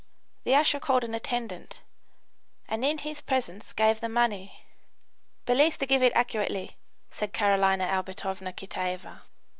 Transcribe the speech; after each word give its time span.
The 0.45 0.55
usher 0.55 0.79
called 0.79 1.03
an 1.03 1.13
attendant, 1.13 1.83
and 2.67 2.83
in 2.83 2.97
his 2.97 3.21
presence 3.21 3.71
gave 3.71 3.99
the 3.99 4.09
money. 4.09 4.63
"Belease 5.45 5.77
to 5.77 5.85
giff 5.85 6.01
it 6.01 6.13
accurately," 6.15 6.75
said 7.11 7.33
Carolina 7.33 7.85
Albertovna 7.85 8.51
Kitaeva. 8.51 9.21